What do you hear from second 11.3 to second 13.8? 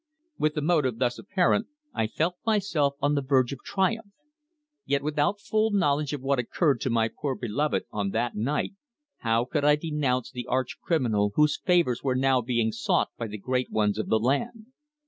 whose favours were now being sought by the great